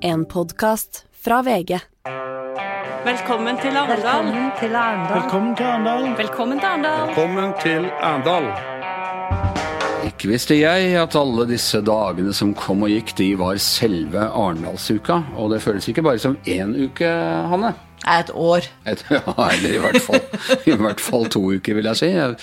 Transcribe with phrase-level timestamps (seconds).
[0.00, 1.78] En podkast fra VG.
[3.04, 4.26] Velkommen til Arendal.
[4.26, 5.14] Velkommen til Arendal.
[5.22, 6.04] Velkommen til Arendal.
[6.18, 7.06] Velkommen til Arendal.
[7.08, 8.48] Velkommen til Arendal.
[10.06, 15.20] Ikke visste jeg at alle disse dagene som kom og gikk, de var selve Arendalsuka.
[15.36, 17.08] Og det føles ikke bare som én uke,
[17.52, 17.72] Hanne.
[18.18, 18.68] Et år.
[18.86, 20.22] Et, ja, eller i hvert, fall,
[20.66, 22.12] i hvert fall to uker, vil jeg si.
[22.14, 22.38] Jeg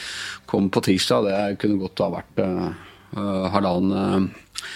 [0.45, 2.67] kom på tirsdag, det kunne godt ha vært uh,
[3.15, 4.73] uh, halvannen uh,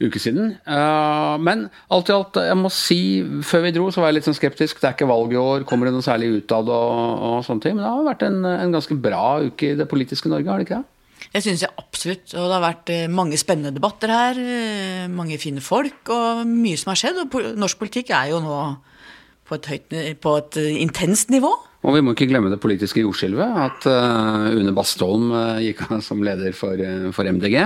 [0.00, 0.54] uke siden.
[0.64, 3.00] Uh, men alt i alt, jeg må si,
[3.44, 4.80] før vi dro så var jeg litt sånn skeptisk.
[4.80, 7.44] Det er ikke valg i år, kommer det noe særlig ut av det og, og
[7.46, 7.76] sånne ting.
[7.76, 10.68] Men det har vært en, en ganske bra uke i det politiske Norge, har det
[10.70, 10.88] ikke det?
[11.32, 12.32] Det syns jeg absolutt.
[12.34, 14.38] Og det har vært eh, mange spennende debatter her.
[14.42, 17.20] eh, Mange fine folk og mye som har skjedd.
[17.22, 18.56] Og norsk politikk er jo nå
[19.48, 21.52] på et, høyt, på et eh, intenst nivå.
[21.82, 23.56] Og vi må ikke glemme det politiske jordskjelvet.
[23.58, 23.86] At
[24.54, 25.32] Une Bastholm
[25.64, 26.78] gikk av som leder for,
[27.16, 27.56] for MDG.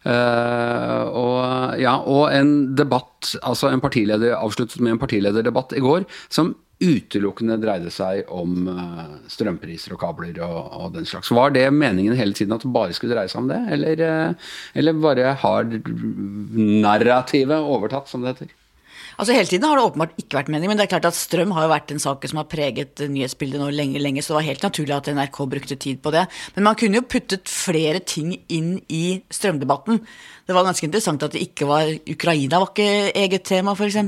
[0.00, 6.06] Uh, og, ja, og en debatt, altså en partileder avsluttet med en partilederdebatt i går
[6.32, 11.28] som utelukkende dreide seg om uh, strømpriser og kabler og, og den slags.
[11.36, 14.54] Var det meningen hele tiden at det bare skulle dreie seg om det, eller, uh,
[14.80, 15.68] eller bare har
[16.56, 18.56] narrativet overtatt, som det heter?
[19.20, 21.50] Altså Hele tiden har det åpenbart ikke vært meningen, men det er klart at strøm
[21.52, 24.46] har jo vært en sak som har preget nyhetsbildet nå lenge, lenge, så det var
[24.46, 26.22] helt naturlig at NRK brukte tid på det.
[26.56, 30.00] Men man kunne jo puttet flere ting inn i strømdebatten.
[30.48, 34.00] Det var ganske interessant at det ikke var Ukraina var ikke eget tema, f.eks.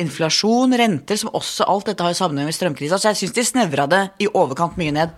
[0.00, 2.96] Inflasjon, renter, som også alt dette har sammenheng med strømkrisa.
[2.96, 5.12] Så jeg syns de snevra det i overkant mye ned.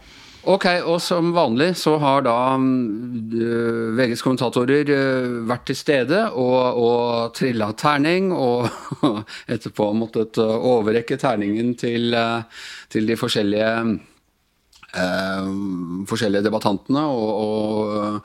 [0.47, 6.79] Ok, og som vanlig så har da øh, VGs kommentatorer øh, vært til stede og,
[6.79, 8.69] og trilla terning, og
[9.55, 12.15] etterpå måttet øh, overrekke terningen til,
[12.89, 13.99] til de forskjellige
[14.95, 15.51] eh,
[16.09, 18.21] forskjellige debattantene og, og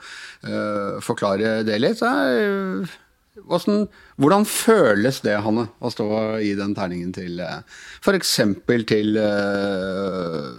[0.46, 1.98] eh, forklare det litt.
[1.98, 3.00] Så, øh,
[3.42, 3.88] hvordan,
[4.20, 6.06] hvordan føles det, Hanne, å stå
[6.44, 8.36] i den terningen til f.eks.
[8.90, 10.52] til uh,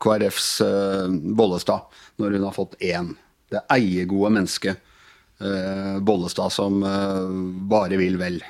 [0.00, 1.92] KrFs uh, Bollestad,
[2.22, 3.12] når hun har fått én?
[3.52, 4.80] Det eiegode mennesket
[5.44, 6.80] uh, Bollestad som
[7.68, 8.40] bare vil vel.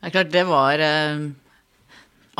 [0.00, 1.28] Det er klart, det var eh,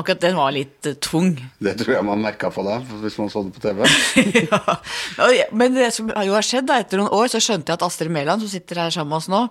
[0.01, 1.35] Akkurat den var litt eh, tung.
[1.61, 3.83] Det tror jeg man merka på deg hvis man så det på TV.
[4.49, 5.49] ja.
[5.53, 8.13] Men det som jo har skjedd, da, etter noen år, så skjønte jeg at Astrid
[8.15, 9.43] Mæland, som sitter her sammen med oss nå,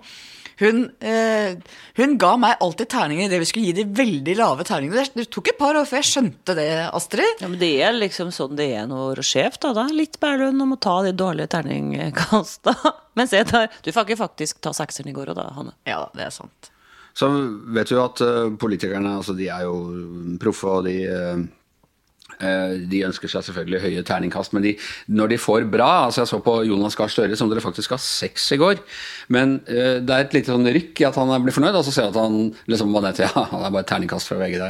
[0.59, 1.55] hun, eh,
[1.95, 5.05] hun ga meg alltid terninger idet vi skulle gi de veldig lave terningene.
[5.15, 7.43] Det, tok et par år før jeg skjønte det, Astrid.
[7.43, 9.71] Ja, men Det er liksom sånn det er når du er sjef, da.
[9.77, 9.87] da.
[9.93, 12.75] Litt Berlund om å ta de dårlige terningkasta.
[13.19, 15.77] Mens jeg tar Du fikk faktisk ta sekseren i går òg, da, Hanne.
[15.87, 16.73] Ja, det er sant.
[17.15, 17.27] Så
[17.75, 19.79] vet du at uh, politikerne altså de er jo
[20.39, 21.41] proffe, og de, uh,
[22.39, 24.53] de ønsker seg selvfølgelig høye terningkast.
[24.55, 24.75] Men de,
[25.11, 27.97] når de får bra altså Jeg så på Jonas Gahr Støre, som dere faktisk ga
[27.99, 28.79] seks i går.
[29.35, 32.07] Men det er et lite sånn rykk i at han blir fornøyd, og så ser
[32.07, 32.37] jeg at han
[32.71, 34.55] liksom var ned til ja, han er bare terningkast fra VG.
[34.59, 34.69] Det,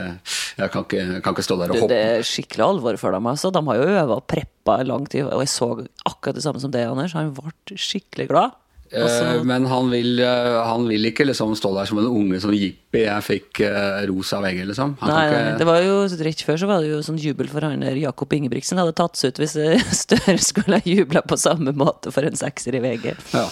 [0.59, 1.93] jeg kan ikke, kan ikke stå der og Det, hoppe.
[1.93, 3.29] det er skikkelig alvor for dem.
[3.31, 3.51] altså.
[3.53, 5.69] De har jo øva og preppa lang tid, og jeg så
[6.09, 7.13] akkurat det samme som det, Anders.
[7.17, 8.57] Han ble skikkelig glad.
[8.89, 12.05] Og så- Eh, Men han vil, eh, han vil ikke liksom stå der som en
[12.07, 14.97] unge som jippi, jeg fikk eh, ros av VG, liksom.
[14.99, 15.43] Han Nei, ikke...
[15.43, 15.95] nei, det var jo
[16.25, 19.15] rett før så var det jo sånn jubel for han der Jakob Ingebrigtsen hadde tatt
[19.15, 19.57] seg ut hvis
[20.03, 23.13] Støre skulle ha jubla på samme måte for en sekser i VG.
[23.33, 23.45] Ja.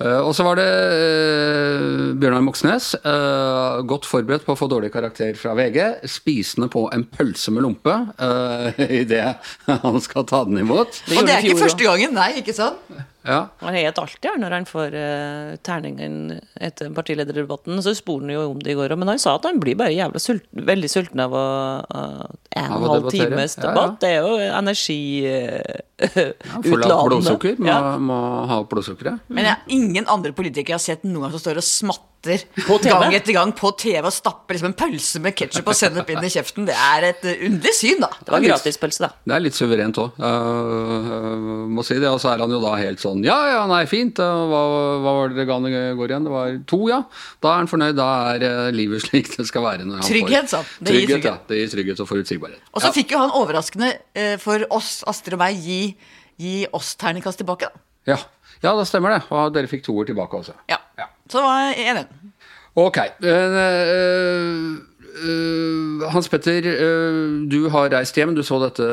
[0.00, 0.68] Eh, og så var det
[2.18, 7.04] Bjørnar Moxnes, eh, godt forberedt på å få dårlig karakter fra VG, spisende på en
[7.04, 7.94] pølse med lompe
[9.00, 11.02] idet han skal ta den imot.
[11.06, 12.78] Det Og det er ikke fjor første gangen, nei, ikke sant?
[13.24, 13.38] Ja.
[13.64, 16.16] Han het alltid her når han får uh, terningen
[16.60, 17.80] etter partilederdebatten.
[17.84, 19.78] Så spurte han jo om det i går òg, men han sa at han blir
[19.80, 21.44] bare jævla sulten, veldig sulten av å
[21.88, 22.24] uh,
[22.54, 23.68] en Av og en halv times times Ja, ja.
[23.70, 23.96] debatt.
[24.04, 25.76] Det er jo energi uh,
[26.44, 26.58] ja,
[27.08, 27.96] blodsukker, må, Ja.
[27.98, 28.18] må
[28.50, 29.24] ha opp blodsukkeret.
[29.28, 32.10] Men jeg, ingen andre politikere jeg har sett noen gang som står og smatter
[32.66, 32.90] På TV?
[32.94, 36.24] gang etter gang på TV og stapper liksom en pølse med ketsjup og sennep inn
[36.24, 36.66] i kjeften.
[36.68, 38.10] Det er et uh, underlig syn, da.
[38.24, 39.10] Det var gratispølse, da.
[39.24, 40.20] Det er litt suverent òg,
[41.74, 42.08] må si det.
[42.10, 44.18] Og så er han jo da helt sånn Ja, ja, nei, fint.
[44.22, 44.62] eh, Hva,
[45.04, 46.28] hva var det dere ga han i går igjen?
[46.28, 47.00] Det var to, ja.
[47.44, 47.96] Da er han fornøyd.
[47.98, 49.86] Da er eh, livet slik det skal være.
[49.88, 50.70] Når han Trygghet, sa han.
[50.80, 51.30] Det gir trygghet, trygghet.
[51.30, 52.62] Ja, det gir trygghet og forutsigbarhet.
[52.72, 52.94] Og så ja.
[52.96, 55.80] fikk jo han overraskende eh, for oss, Astrid og meg, gi,
[56.40, 57.70] gi oss terningkast tilbake.
[57.70, 57.84] Da.
[58.14, 58.18] Ja.
[58.62, 59.22] ja, det stemmer det.
[59.32, 60.56] Og dere fikk toer tilbake også.
[60.70, 60.80] Ja.
[61.34, 62.02] Så det var jeg enig.
[62.78, 62.98] Ok.
[63.18, 64.58] Uh, eh,
[65.18, 68.36] eh, Hans Petter, uh, du har reist hjem.
[68.38, 68.86] Du så dette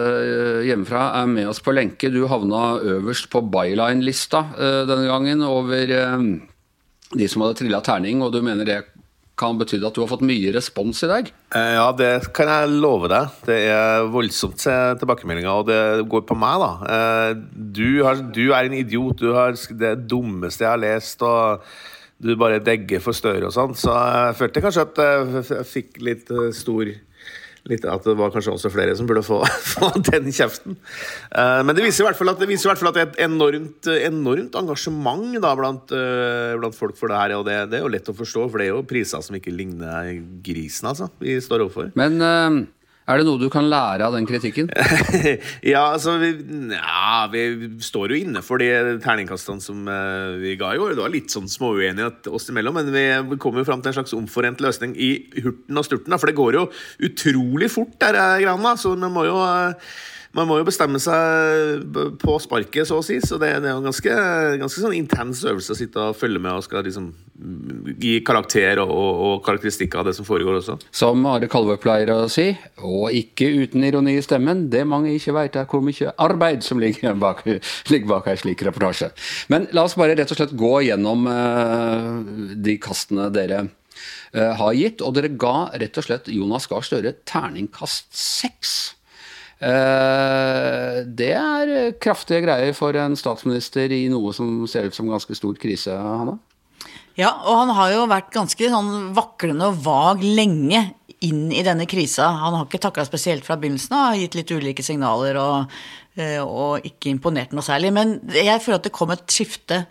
[0.65, 1.03] hjemmefra.
[1.21, 2.09] Er med oss på lenke.
[2.09, 4.41] Du havna øverst på byline-lista
[4.89, 5.85] denne gangen over
[7.11, 8.79] de som hadde trilla terning, og du mener det
[9.41, 11.29] kan bety at du har fått mye respons i dag?
[11.55, 13.37] Eh, Ja, det kan jeg love deg.
[13.47, 16.71] Det er voldsomt se tilbakemeldinger, og det går på meg, da.
[16.95, 17.31] Eh,
[17.79, 19.17] Du, har, du er en idiot.
[19.17, 21.21] Du har det dummeste jeg har lest.
[21.21, 21.61] og
[22.21, 23.77] du bare degger for Støre og sånn.
[23.77, 26.91] Så jeg følte kanskje at jeg fikk litt eh, stor
[27.69, 29.37] litt, At det var kanskje også flere som burde få,
[29.75, 30.79] få den kjeften.
[31.29, 33.11] Uh, men det viser i hvert fall at det, i hvert fall at det er
[33.11, 37.35] et enormt, enormt engasjement da, blant, uh, blant, folk for det her.
[37.37, 39.53] Og det, det, er jo lett å forstå, for det er jo priser som ikke
[39.53, 40.09] ligner
[40.41, 41.93] grisen, altså, vi står overfor.
[42.01, 42.61] Men uh
[43.09, 44.69] er det noe du kan lære av den kritikken?
[45.73, 46.29] ja, altså vi,
[46.75, 48.69] ja, vi står jo inne for de
[49.01, 50.93] terningkastene som uh, vi ga i år.
[50.93, 54.15] Det var litt sånn småuenighet oss imellom, men vi kom jo fram til en slags
[54.17, 55.11] omforent løsning i
[55.41, 56.15] hurten og sturten.
[56.21, 56.67] For det går jo
[57.09, 58.77] utrolig fort, der greiene.
[58.79, 59.91] Så vi må jo uh,
[60.37, 61.83] man må jo bestemme seg
[62.21, 63.17] på sparket, så å si.
[63.23, 64.15] Så det, det er jo en ganske,
[64.61, 67.11] ganske sånn intens øvelse å sitte og følge med og skal liksom
[68.01, 70.77] gi karakter og, og, og karakteristikker av det som foregår også.
[70.95, 72.51] Som Are Kalvø pleier å si,
[72.85, 76.81] og ikke uten ironi i stemmen, det mange ikke veit er hvor mye arbeid som
[76.81, 77.43] ligger bak,
[77.91, 79.11] ligger bak ei slik reportasje.
[79.51, 82.21] Men la oss bare rett og slett gå gjennom uh,
[82.55, 85.03] de kastene dere uh, har gitt.
[85.03, 88.77] Og dere ga rett og slett Jonas Gahr Støre terningkast seks.
[89.61, 95.37] Eh, det er kraftige greier for en statsminister i noe som ser ut som ganske
[95.37, 96.39] stor krise, Hanna?
[97.19, 100.85] Ja, og han har jo vært ganske sånn vaklende og vag lenge
[101.21, 102.31] inn i denne krisa.
[102.41, 105.75] Han har ikke takla spesielt fra begynnelsen av, gitt litt ulike signaler og,
[106.17, 107.93] eh, og ikke imponert noe særlig.
[107.93, 109.83] Men jeg føler at det kom et skifte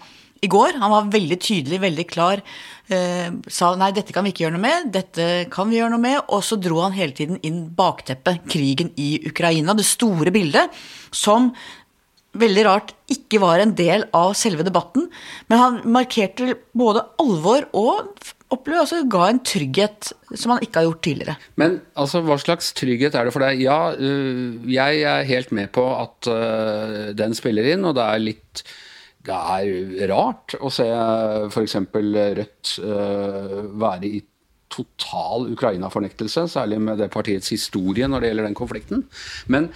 [0.42, 0.80] i går.
[0.80, 2.42] Han var veldig tydelig, veldig klar.
[2.90, 6.02] Eh, sa nei, dette kan vi ikke gjøre noe med, dette kan vi gjøre noe
[6.02, 6.18] med.
[6.34, 10.74] Og så dro han hele tiden inn bakteppet, krigen i Ukraina, det store bildet,
[11.14, 11.52] som
[12.40, 15.08] veldig rart ikke var en del av selve debatten.
[15.50, 18.12] Men han markerte både alvor og
[18.50, 21.38] opplevde, altså ga en trygghet som han ikke har gjort tidligere.
[21.62, 23.62] Men altså, hva slags trygghet er det for deg?
[23.62, 28.24] Ja, øh, jeg er helt med på at øh, den spiller inn, og det er
[28.30, 28.64] litt
[29.26, 30.86] det er rart å se
[31.50, 31.76] f.eks.
[31.92, 34.20] Rødt uh, være i
[34.70, 39.02] total Ukraina-fornektelse, særlig med det partiets historie når det gjelder den konflikten.
[39.50, 39.68] Men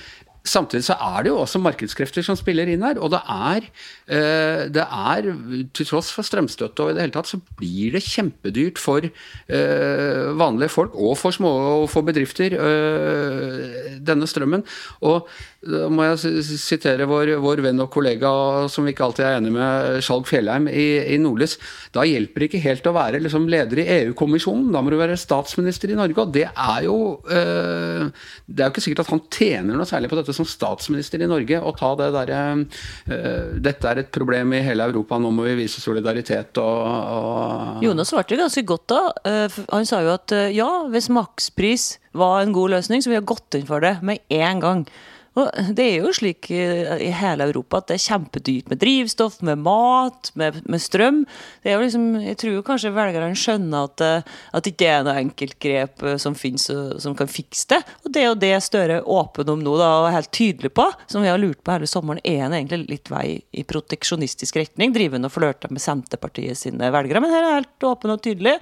[0.44, 2.98] Samtidig så er det jo også markedskrefter som spiller inn her.
[3.00, 3.64] Og det er,
[4.12, 5.28] eh, det er
[5.72, 10.24] til tross for strømstøtte og i det hele tatt, så blir det kjempedyrt for eh,
[10.36, 14.66] vanlige folk og for små og for bedrifter eh, denne strømmen.
[15.00, 15.24] Og
[15.64, 18.30] da må jeg sitere vår, vår, venn og kollega
[18.72, 21.56] som vi ikke alltid er enig med, Skjalg Fjellheim i, i Nordlys.
[21.94, 25.16] Da hjelper det ikke helt å være liksom, leder i EU-kommisjonen, da må du være
[25.20, 26.18] statsminister i Norge.
[26.20, 28.10] Og det er jo øh,
[28.46, 31.30] Det er jo ikke sikkert at han tjener noe særlig på dette som statsminister i
[31.30, 35.48] Norge, å ta det derre øh, Dette er et problem i hele Europa, nå må
[35.48, 39.00] vi vise solidaritet og, og Jonas svarte ganske godt da.
[39.28, 43.26] Eh, han sa jo at ja, hvis makspris var en god løsning, så vi har
[43.26, 44.86] gått inn for det med en gang.
[45.34, 49.62] Og det er jo slik i hele Europa at det er kjempedyrt med drivstoff, med
[49.64, 51.24] mat, med, med strøm.
[51.62, 55.02] Det er jo liksom, jeg tror kanskje velgerne skjønner at, eh, at det ikke er
[55.06, 56.68] noe enkeltgrep eh, som finnes
[57.02, 57.80] som kan fikse det.
[58.04, 60.70] Og det er jo det Støre er åpen om nå da, og er helt tydelig
[60.78, 64.56] på, som vi har lurt på hele sommeren, er han egentlig litt vei i proteksjonistisk
[64.60, 64.94] retning?
[64.94, 67.20] Driver han og flørter med Senterpartiet sine velgere?
[67.24, 68.56] Men her er helt åpen og tydelig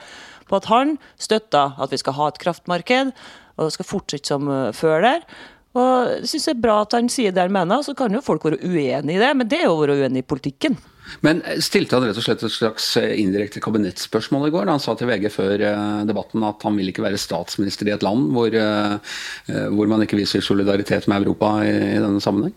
[0.49, 3.13] på at han støtter at vi skal ha et kraftmarked,
[3.61, 5.27] og skal fortsette som eh, før der.
[5.73, 8.21] Og jeg synes det er bra at han sier det han mener, så kan jo
[8.25, 10.77] folk være uenig i det, men det er jo å være uenig i politikken.
[11.25, 14.71] Men stilte han rett og slett et slags eh, indirekte kabinettspørsmål i går?
[14.71, 18.05] Han sa til VG før eh, debatten at han vil ikke være statsminister i et
[18.07, 19.17] land hvor, eh,
[19.75, 22.55] hvor man ikke viser solidaritet med Europa i, i denne sammenheng?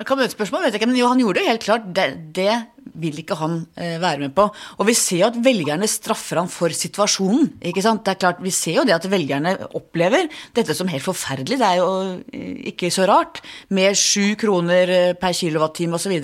[0.00, 1.88] Kabinettspørsmål vet jeg ikke, men jo, han gjorde det helt klart.
[1.96, 2.06] Det,
[2.38, 2.54] det
[3.00, 4.46] vil ikke han eh, være med på.
[4.78, 7.54] Og vi ser jo at velgerne straffer han for situasjonen.
[7.70, 8.04] ikke sant?
[8.04, 11.58] Det er klart, Vi ser jo det at velgerne opplever dette som helt forferdelig.
[11.60, 11.90] Det er jo
[12.32, 13.40] eh, ikke så rart.
[13.68, 16.16] Med sju kroner eh, per kilowattime osv.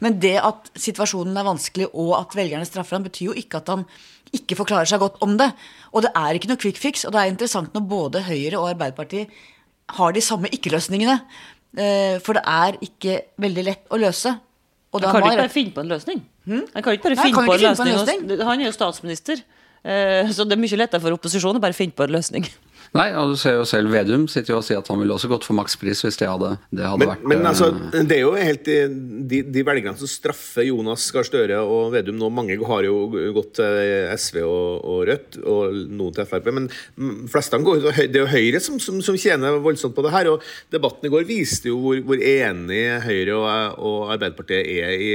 [0.00, 3.72] Men det at situasjonen er vanskelig og at velgerne straffer han, betyr jo ikke at
[3.72, 3.84] han
[4.34, 5.52] ikke forklarer seg godt om det.
[5.92, 7.04] Og det er ikke noe quick fix.
[7.04, 9.30] Og det er interessant når både Høyre og Arbeiderpartiet
[9.94, 11.20] har de samme ikke-løsningene.
[12.24, 14.32] For det er ikke veldig lett å løse.
[14.94, 16.22] Og han kan ikke bare finne på en løsning.
[16.46, 16.64] Hmm?
[16.74, 17.76] Han kan ikke bare finne, på, en løsning.
[17.76, 18.46] Finne på en løsning.
[18.46, 19.40] Han er jo statsminister,
[19.82, 22.46] eh, så det er mye lettere for opposisjonen å bare finne på en løsning.
[22.94, 25.30] Nei, og du ser jo selv Vedum sitter jo og sier at han ville også
[25.30, 28.34] gått for makspris hvis det hadde, det hadde men, vært Men altså, det er jo
[28.36, 28.68] helt
[29.30, 32.96] de, de velgerne som straffer Jonas Gahr Støre og Vedum nå, mange har jo
[33.34, 36.68] gått til SV og, og Rødt, og noen til Frp, men
[37.30, 40.30] flestene går, det er jo Høyre som, som, som, tjener voldsomt på det her.
[40.32, 45.12] og Debatten i går viste jo hvor, hvor enig Høyre og, og, Arbeiderpartiet er i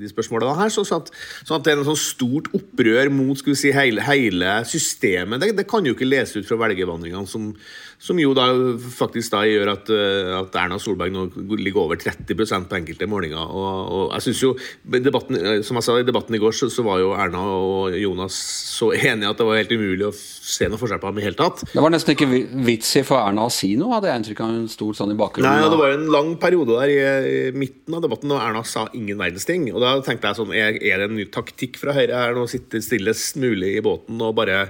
[0.00, 0.72] de spørsmålene her.
[0.72, 1.12] Så, sånn, at,
[1.44, 5.42] sånn at det er noe sånn stort opprør mot skal vi si, hele, hele systemet,
[5.42, 7.54] det, det kan jo ikke lese ut fra velgervandringen innvandringene, som,
[7.98, 8.46] som, jo da
[8.94, 11.26] faktisk da gjør at, eh, at Erna Solberg nå
[11.58, 13.40] ligger over 30 på enkelte målinger.
[13.40, 14.52] Og, og jeg synes jo,
[14.84, 17.96] debatten, eh, Som jeg sa i debatten i går, så, så, var jo Erna og
[17.98, 18.34] Jonas
[18.80, 21.38] så enige at det var helt umulig å se noe forskjell på ham i hele
[21.38, 21.64] tatt.
[21.72, 22.28] Det var nesten ikke
[22.66, 24.54] vits i for Erna å si noe, hadde jeg inntrykk av.
[24.60, 25.50] Hun sto sånn i bakgrunnen.
[25.50, 28.64] Nei, ja, det var en lang periode der i, i midten av debatten og Erna
[28.66, 29.68] sa ingen verdens ting.
[29.74, 32.46] Og da tenkte jeg sånn, er, er det en ny taktikk fra Høyre her nå
[32.50, 34.64] sitte stillest mulig i båten og bare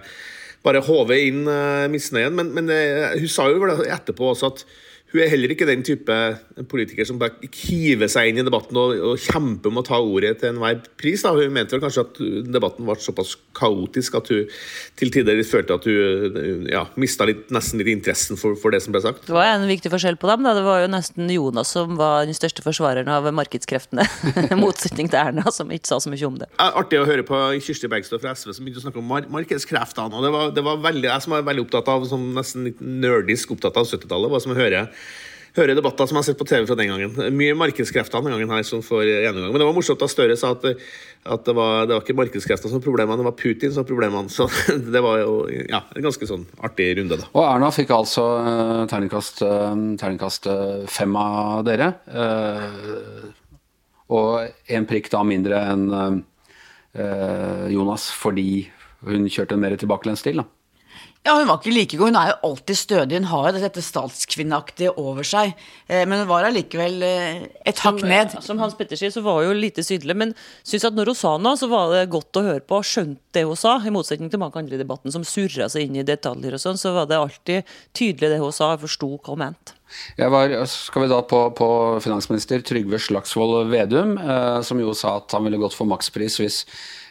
[0.67, 2.37] bare håve inn uh, misnøyen.
[2.37, 4.65] Men, men uh, hun sa jo etterpå også at
[5.11, 6.17] hun er heller ikke den type
[6.71, 10.37] politiker som bare hiver seg inn i debatten og, og kjemper om å ta ordet
[10.39, 11.25] til enhver pris.
[11.25, 11.33] Da.
[11.35, 14.47] Hun mente vel kanskje at debatten ble såpass kaotisk at hun
[15.01, 19.03] til tider følte at hun ja, mista nesten litt interessen for, for, det som ble
[19.03, 19.27] sagt.
[19.27, 20.47] Det var en viktig forskjell på dem.
[20.47, 20.55] Da.
[20.61, 24.07] Det var jo nesten Jonas som var den største forsvareren av markedskreftene.
[24.63, 26.51] Motsetning til Erna, som ikke sa så mye om det.
[26.63, 30.15] Artig å høre på Kirsti Bergstø fra SV som begynte å snakke om mar markedskreftene.
[30.15, 32.79] og det var, det var veldig, Jeg som var veldig opptatt av, som nesten litt
[32.81, 34.87] nerdisk opptatt av 70-tallet, var som å høre
[35.57, 37.15] høre debatter som jeg har sett på TV fra den gangen.
[37.37, 39.53] Mye markedskrefter den gangen her som får gjennomgang.
[39.53, 42.71] Men det var morsomt da Støre sa at, at det, var, det, var, ikke markedskrefter
[42.71, 44.33] som var problemene, det var Putin som var problemene.
[44.33, 44.47] Så
[44.95, 47.29] det var jo ja, en ganske sånn artig runde, da.
[47.35, 51.93] Og Erna fikk altså uh, terningkast, uh, terningkast uh, fem av dere.
[54.11, 56.23] og en prikk da mindre enn
[57.71, 58.65] Jonas fordi
[59.07, 60.41] hun kjørte en mer tilbakelent stil.
[60.43, 60.60] da.
[61.21, 62.09] Ja, Hun var ikke like god.
[62.09, 63.19] Hun er jo alltid stødig.
[63.19, 65.53] Hun har jo dette statskvinneaktige over seg.
[65.85, 68.33] Eh, men hun var allikevel eh, et hakk ned.
[68.33, 70.17] Som, som Hans Petter sier, så var hun jo lite sydlig.
[70.17, 70.33] Men
[70.65, 72.81] synes at når hun sa noe, så var det godt å høre på.
[72.89, 73.77] Skjønte det hun sa.
[73.85, 76.81] I motsetning til mange andre i debatten som surra seg inn i detaljer og sånn,
[76.81, 78.73] så var det alltid tydelig det hun sa.
[78.73, 79.77] Jeg forsto hva hun mente.
[80.17, 81.69] Jeg var, skal vi da på, på
[82.01, 86.63] finansminister Trygve Slagsvold Vedum, eh, som jo sa at han ville gått for makspris hvis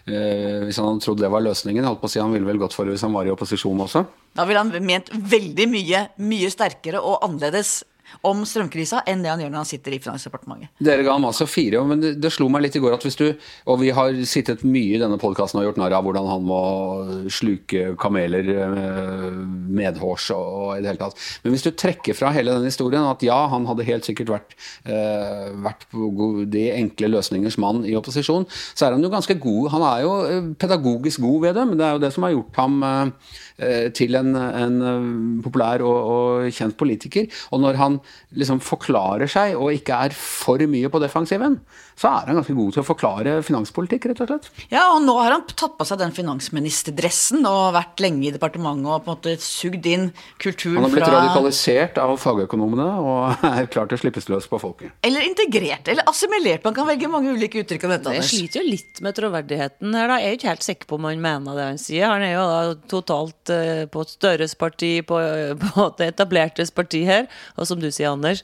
[0.10, 1.86] Eh, hvis han hadde trodd det var løsningen.
[1.86, 3.86] holdt på å si Han ville vel gått for det hvis han var i opposisjon
[3.86, 4.06] også?
[4.36, 7.84] Da ville han ment veldig mye, mye sterkere og annerledes
[8.28, 10.72] om strømkrisa enn det han gjør når han sitter i Finansdepartementet.
[10.84, 13.18] Dere ga ham altså fire, men det, det, slo meg litt i går at hvis
[13.20, 13.26] du
[13.70, 16.62] Og vi har sittet mye i denne podkasten og gjort narr av hvordan han må
[17.32, 19.28] sluke kameler eh,
[19.80, 21.20] medhårs og, og, i det hele tatt.
[21.44, 24.56] Men hvis du trekker fra hele den historien at ja, han hadde helt sikkert vært,
[24.90, 25.86] eh, vært
[26.54, 29.70] de enkle løsningers mann i opposisjon, så er han jo ganske god.
[29.76, 32.36] Han er jo eh, pedagogisk god ved det, men det er jo det som har
[32.36, 34.76] gjort ham eh, Eh, til en, en
[35.44, 37.26] populær og, og, kjent politiker.
[37.52, 37.99] Og når han
[38.38, 41.60] liksom forklarer seg og ikke er for mye på defensiven,
[42.00, 44.50] så er han ganske god til å forklare finanspolitikk, rett og slett.
[44.72, 48.88] Ja, og nå har han tatt på seg den finansministerdressen og vært lenge i departementet
[48.88, 51.20] og på en måte sugd inn kulturen fra Han har blitt fra...
[51.20, 54.96] radikalisert av fagøkonomene og er klar til å slippes løs på folket.
[55.06, 56.64] Eller integrert, eller assimilert.
[56.66, 58.16] Man kan velge mange ulike uttrykk om dette.
[58.22, 60.22] Jeg sliter jo litt med troverdigheten her, da.
[60.24, 62.08] Jeg er jo ikke helt sikker på om han mener det han sier.
[62.14, 65.20] Han er jo da totalt Eh, på et Støres parti, på,
[65.64, 67.28] på det etablertes parti her.
[67.58, 68.44] Og som du sier, Anders,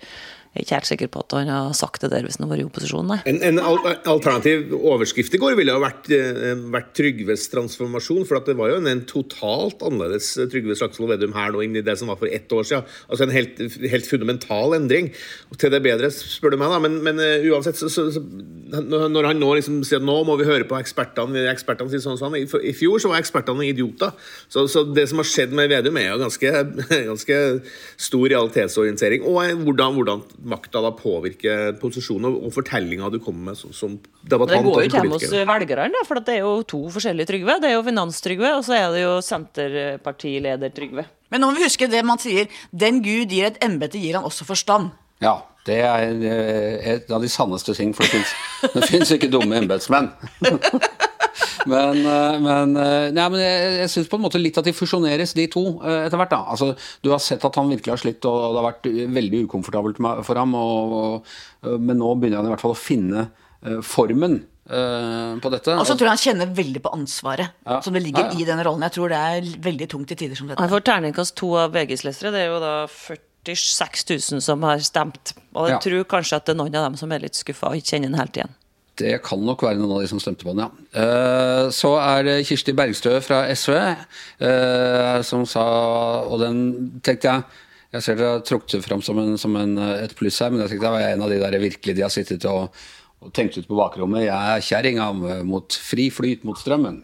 [0.56, 2.54] jeg er ikke helt sikker på at han har sagt det der hvis han har
[2.54, 3.18] vært i opposisjon, nei.
[3.28, 8.24] En, en alternativ overskrift i går ville ha vært, eh, vært Trygves transformasjon.
[8.24, 11.98] For det var jo en, en totalt annerledes Trygve Slagsvold Vedum her nå inn det
[12.00, 12.88] som var for ett år siden.
[13.10, 15.10] Altså en helt, helt fundamental endring.
[15.52, 16.80] Og til det bedre, spør du meg, da.
[16.86, 18.24] Men, men uh, uansett, så, så, så,
[18.88, 22.22] når han nå liksom sier at nå må vi høre på ekspertene Ekspertene sier sånn
[22.22, 22.40] sånn.
[22.40, 24.16] I, I, fjor så var ekspertene idioter.
[24.48, 26.56] Så, så, det som har skjedd med Vedum, er jo ganske,
[27.12, 27.44] ganske
[28.08, 29.28] stor realitetsorientering.
[29.28, 34.54] Og hvordan, hvordan makta da påvirker posisjonen og fortellinga du kommer med som, som debattant?
[34.54, 37.58] Det går jo ikke hjem hos velgerne, for det er jo to forskjellige Trygve.
[37.64, 41.08] Det er jo Finanstrygve, og så er det jo Senterpartileder-Trygve.
[41.34, 42.52] Men nå må vi huske det man sier.
[42.72, 44.94] Den Gud gir et embete, gir han også forstand.
[45.24, 46.14] Ja, det er
[46.96, 50.12] et av de sanneste ting, for det fins ikke dumme embetsmenn.
[51.66, 54.74] Men, eh, men, eh, nei, men jeg, jeg syns på en måte litt at de
[54.76, 56.34] fusjoneres, de to, eh, etter hvert.
[56.34, 56.42] da.
[56.56, 56.72] Altså,
[57.04, 58.90] du har sett at han virkelig har slitt, og det har vært
[59.20, 60.58] veldig ukomfortabelt for ham.
[60.60, 63.30] Og, og, men nå begynner han i hvert fall å finne
[63.86, 65.74] formen på dette.
[65.74, 67.80] Og så tror jeg han kjenner veldig på ansvaret ja.
[67.86, 68.42] som det ligger ja, ja.
[68.42, 68.86] i den rollen.
[68.88, 70.62] Jeg tror det er veldig tungt i tider som dette.
[70.62, 72.34] Han får terningkast to av VGs lesere.
[72.34, 75.34] Det er jo da 46 000 som har stemt.
[75.54, 77.82] Og jeg tror kanskje at det er noen av dem som er litt skuffa og
[77.82, 78.54] ikke kjenner den helt igjen.
[78.96, 80.88] Det kan nok være noen av de som stemte på den, ja.
[81.02, 85.66] Eh, så er det Kirsti Bergstø fra SV eh, som sa
[86.30, 86.60] Og den
[87.04, 87.44] tenkte jeg
[87.98, 90.64] Jeg ser dere har trukket det fram som, en, som en, et pluss her, men
[90.64, 92.72] jeg tenkte jeg var en av de der virkelig de har sittet og,
[93.24, 94.26] og tenkt ut på bakrommet.
[94.26, 95.12] Jeg er kjerringa
[95.48, 97.00] mot fri flyt mot strømmen.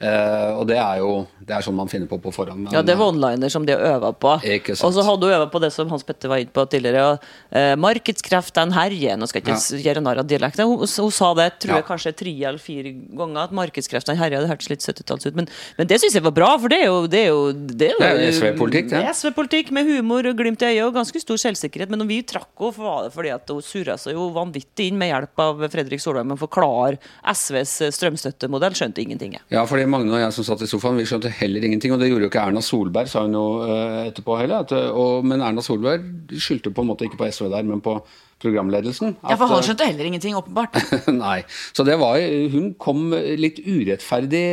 [0.00, 2.64] Eh, og det er jo det er sånn man finner på på forhånd.
[2.64, 4.34] men- Ja, det var onliner som de øva på.
[4.38, 7.12] Og så hadde hun øva på det som Hans Petter var inne på tidligere.
[7.12, 7.18] og,
[7.52, 9.16] Eh, markedskreftene herjer.
[9.18, 10.64] Nå skal jeg ikke gjøre narr av dialekten.
[10.66, 11.88] Hun, hun sa det tror jeg Ja.
[11.94, 14.40] kanskje tre eller fire ganger, at markedskreftene herjer.
[14.40, 16.86] Det hørtes litt 70-talls ut, men, men det syns jeg var bra, for det er
[16.86, 19.04] jo Det er jo, det er jo, SV-politikk, det.
[19.04, 21.90] er SV-politikk med humor og glimt i øyet og ganske stor selvsikkerhet.
[21.90, 24.86] Men når vi trakk henne, for var det fordi at hun surra seg jo vanvittig
[24.88, 28.72] inn med hjelp av Fredrik Solheim med å forklare SVs strømstøttemodell.
[28.72, 29.36] Skjønte ingenting.
[29.50, 31.92] Ja, fordi Magne og jeg som satt i sofaen, vi skjønte heller ingenting.
[31.94, 34.66] Og det gjorde jo ikke Erna Solberg, sa hun jo eh, etterpå heller.
[34.66, 36.04] At, eh, og, men Erna Solberg
[36.38, 37.96] skyldte på en måte ikke på SV der, men på
[38.42, 39.12] programledelsen.
[39.22, 40.78] Ja, for At, han eh, skjønte heller ingenting, åpenbart.
[41.14, 41.38] Nei.
[41.76, 42.18] Så det var
[42.52, 44.44] Hun kom litt urettferdig,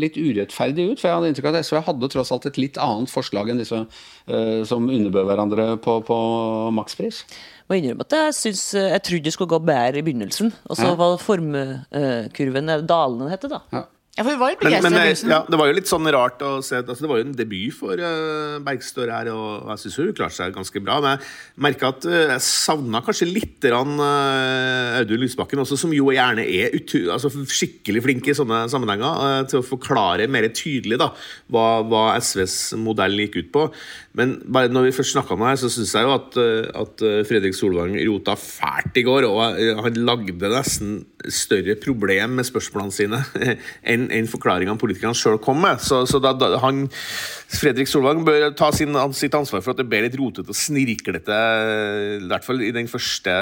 [0.00, 1.00] litt urettferdig ut.
[1.02, 3.60] For jeg hadde inntrykk av at SV hadde tross alt et litt annet forslag enn
[3.60, 3.82] disse
[4.70, 6.16] som underbød hverandre på, på
[6.72, 7.18] makspris.
[7.68, 10.52] må innrømme at jeg, synes, jeg trodde det skulle gå bedre i begynnelsen.
[10.68, 10.94] Og så Ja.
[11.00, 13.60] var formkurven dalende, het det da.
[13.72, 13.84] Ja.
[14.14, 15.30] Ja, for vi var men begeistra i begynnelsen.
[15.32, 17.74] ja, det var jo litt sånn rart å se altså Det var jo en debut
[17.74, 21.00] for uh, Bergstø her, og jeg syns hun klarte seg ganske bra.
[21.02, 25.94] Men jeg merka at uh, jeg savna kanskje litt grann, eh, Audun Lysbakken også, som
[25.96, 30.46] jo gjerne er utu, altså skikkelig flink i sånne sammenhenger, uh, til å forklare mer
[30.54, 31.10] tydelig da,
[31.50, 33.66] hva, hva SVs modell gikk ut på.
[34.14, 36.68] Men bare når vi først snakka om det her, så syns jeg jo at, eh,
[36.82, 39.26] at eh, Fredrik Solvang rota fælt i går.
[39.26, 43.20] Og eh, han lagde nesten større problem med spørsmålene sine
[43.90, 45.82] enn enn forklaringene politikerne sjøl kom med.
[45.82, 46.84] Så, så da, da, han,
[47.54, 51.38] Fredrik Solvang bør ta sin, sitt ansvar for at det ble litt rotete og snirklete,
[52.20, 53.34] i hvert fall i den første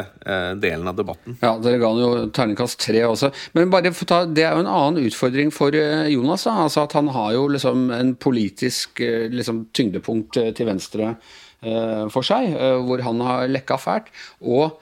[0.63, 1.37] delen av debatten.
[1.43, 3.33] Ja, dere ga han jo terningkast tre også.
[3.57, 6.47] Men bare for ta, det er jo en annen utfordring for Jonas.
[6.47, 6.57] Da.
[6.65, 11.15] Altså at han har jo liksom en politisk liksom, tyngdepunkt eh, til venstre
[11.63, 14.13] eh, for seg, eh, hvor han har lekka fælt.
[14.41, 14.79] Og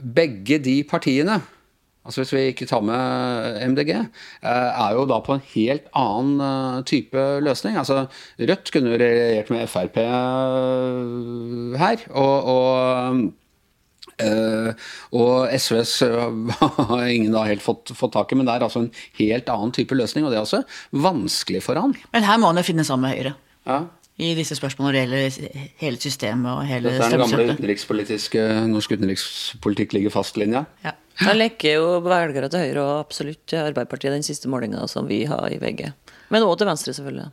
[0.00, 1.42] begge de partiene
[2.00, 6.84] Altså Hvis vi ikke tar med MDG, eh, er jo da på en helt annen
[6.88, 7.76] type løsning.
[7.76, 8.06] Altså
[8.40, 9.96] Rødt kunne regjert med Frp
[11.76, 12.06] her.
[12.10, 13.30] og, og
[14.20, 14.74] Uh,
[15.16, 15.94] og SVs
[16.90, 19.72] har ingen da helt fått, fått tak i, men det er altså en helt annen
[19.72, 20.26] type løsning.
[20.26, 20.60] Og det er også
[20.92, 21.94] vanskelig for han.
[22.12, 23.32] Men her må han jo finne sammen med Høyre.
[23.64, 23.78] Ja.
[24.20, 25.02] I disse spørsmålene når det
[25.40, 30.66] gjelder hele systemet og hele Dette er den gamle utenrikspolitiske Norsk utenrikspolitikk ligger fast-linja.
[30.84, 30.92] Ja.
[31.20, 35.48] Da lekker jo velgere til Høyre og absolutt Arbeiderpartiet den siste målinga som vi har
[35.52, 35.90] i VG.
[36.32, 37.28] Men òg til Venstre, selvfølgelig.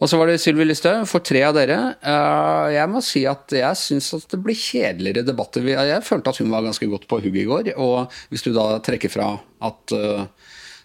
[0.00, 1.76] Og så var det Sylvi Listhaug, for tre av dere.
[2.00, 5.66] Eh, Jeg må si at jeg syns at det blir kjedeligere debatter.
[5.68, 7.68] Jeg følte at hun var ganske godt på hugget i går.
[7.76, 9.34] Og hvis du da trekker fra
[9.68, 10.24] at eh,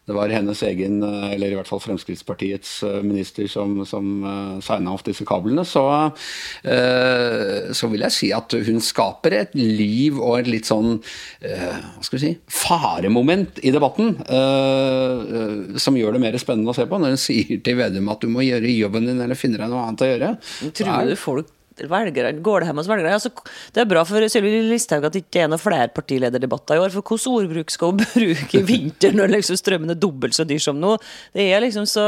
[0.06, 4.60] det var hennes egen, eh, eller i hvert fall Fremskrittspartiets eh, minister som, som uh,
[4.62, 5.86] signa off disse kablene, så,
[6.62, 11.00] eh, så vil jeg si at hun skaper et liv og et litt sånn
[11.42, 14.14] eh, hva skal vi si, faremoment i debatten.
[14.30, 17.02] eh, eh, som gjør det mer spennende å se på.
[17.02, 19.88] Når hun sier til Vedum at du må gjøre jobben din eller finne deg noe
[19.88, 20.34] annet å gjøre.
[20.76, 23.14] Tror du folk velgere, går det hjem hos velgerne?
[23.18, 23.32] Altså,
[23.76, 26.94] det er bra for Sylvi Listhaug at det ikke er noen flere partilederdebatter i år.
[26.94, 30.62] For hvordan ordbruk skal hun bruke i vinter når liksom strømmen er dobbelt så dyr
[30.64, 30.96] som nå?
[31.36, 32.08] Det er liksom så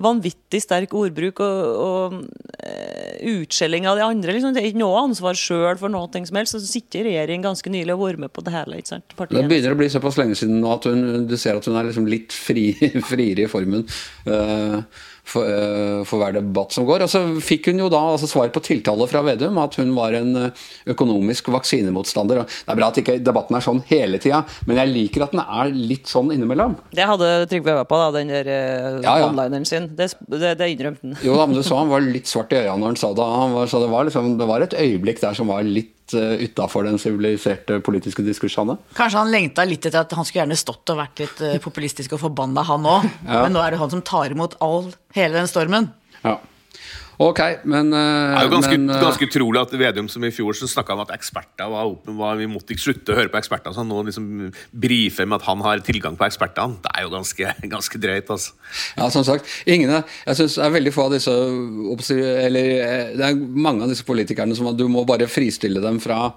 [0.00, 4.36] vanvittig sterk ordbruk og, og uh, utskjelling av de andre.
[4.36, 4.54] Liksom.
[4.56, 6.56] Det er ikke noe ansvar sjøl for noe som helst.
[6.56, 8.80] Så sitter regjeringen ganske nylig og vært med på det hele.
[8.80, 9.16] ikke sant?
[9.18, 11.90] Det begynner å bli såpass lenge siden nå at hun, du ser at hun er
[11.90, 12.70] liksom litt fri,
[13.10, 13.86] friere i formen
[14.30, 14.80] eh,
[15.24, 17.04] for, eh, for hver debatt som går.
[17.06, 20.16] Og så fikk hun jo da altså svar på tiltale fra Vedum at hun var
[20.18, 20.50] en eh,
[20.94, 22.42] økonomisk vaksinemotstander.
[22.46, 25.44] Det er bra at ikke debatten er sånn hele tida, men jeg liker at den
[25.44, 26.76] er litt sånn innimellom.
[26.94, 29.28] Det hadde Trygve øva på, da, den der eh, Ja, ja.
[29.30, 29.88] onlineren sin.
[29.96, 31.16] Det, det, det innrømte han.
[31.24, 33.30] Jo da, men du så han var litt svart i øynene når han sa det.
[33.44, 36.34] Han var, så det var, liksom, det var et øyeblikk der som var litt uh,
[36.40, 38.76] utafor den siviliserte politiske diskursene.
[38.96, 42.16] Kanskje han lengta litt etter at han skulle gjerne stått og vært litt eh, populistisk
[42.16, 43.08] og forbanna, han òg.
[43.26, 43.42] Ja.
[43.44, 45.90] Men nå er det han som tar imot all, hele den stormen.
[46.24, 46.38] Ja.
[47.20, 50.30] Ok, men, eh, Det er jo ganske, men, eh, ganske utrolig at Vedum som i
[50.32, 53.36] fjor snakka om at eksperter var open, var, vi måtte ikke slutte å høre på
[53.36, 56.80] eksperter, så han nå liksom brifer med at han har tilgang på ekspertene.
[56.80, 58.52] Det er jo ganske, ganske drøyt, altså.
[58.96, 63.26] Ja, som sagt, ingen jeg synes det er veldig få av disse eller eh, Det
[63.26, 66.32] er mange av disse politikerne som du må bare fristille dem fra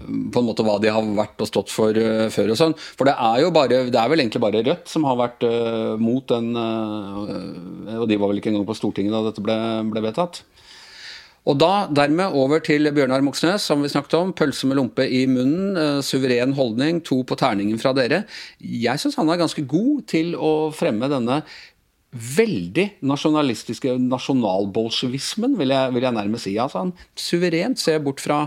[0.00, 2.76] på en måte hva de har vært og stått for uh, før og sånn.
[2.98, 5.96] For det er jo bare, det er vel egentlig bare Rødt som har vært uh,
[6.00, 9.56] mot den uh, Og de var vel ikke engang på Stortinget da dette ble,
[9.90, 10.42] ble vedtatt.
[11.48, 14.32] Og da dermed over til Bjørnar Moxnes, som vi snakket om.
[14.36, 18.26] Pølse med lompe i munnen, suveren holdning, to på terningen fra dere.
[18.60, 21.40] Jeg syns han er ganske god til å fremme denne
[22.10, 26.58] veldig nasjonalistiske nasjonalbolsjevismen, vil vil jeg nærmest si.
[26.58, 28.42] Altså, han suverent ser bort fra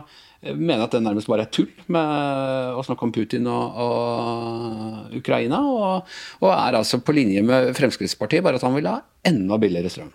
[0.52, 5.62] mener at det nærmest bare er tull med å snakke om Putin og, og Ukraina.
[5.64, 9.92] Og, og, er altså på linje med Fremskrittspartiet, bare at han vil ha enda billigere
[9.94, 10.12] strøm.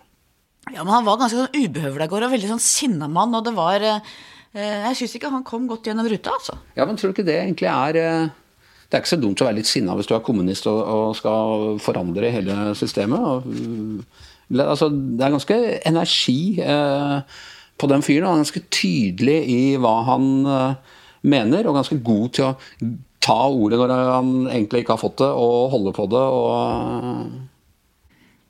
[0.69, 3.47] Ja, men han var ganske sånn ubehøvla i går og veldig sånn sinna mann, og
[3.47, 4.03] det var eh,
[4.53, 6.59] Jeg syns ikke han kom godt gjennom ruta, altså.
[6.77, 8.35] Ja, men tror du ikke det egentlig er eh,
[8.89, 11.17] det er ikke så dumt å være litt sinna hvis du er kommunist og, og
[11.17, 13.21] skal forandre hele systemet.
[13.21, 15.57] Og, mm, altså, det er ganske
[15.91, 17.41] energi eh,
[17.79, 18.27] på den fyren.
[18.27, 20.97] Han er ganske tydelig i hva han eh,
[21.29, 22.55] mener, og ganske god til å
[23.23, 26.25] ta ordet når han egentlig ikke har fått det, og holde på det.
[26.41, 27.47] og...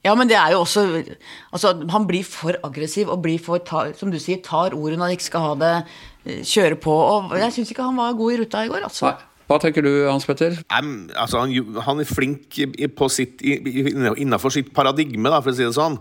[0.06, 0.86] Ja, men det er jo også
[1.52, 5.10] altså, Han blir for aggressiv og blir for, tar, som du sier, tar ordet når
[5.10, 5.74] han ikke skal ha det,
[6.26, 6.94] eh, kjøre på.
[6.94, 9.12] Og jeg syns ikke han var god i ruta i går, altså.
[9.12, 9.26] Nei.
[9.50, 10.60] Hva tenker du, Hans Petter?
[10.70, 12.54] Um, altså, han, han, er flink
[13.10, 15.98] sitt, innenfor sitt paradigme, da, for å si det sånn.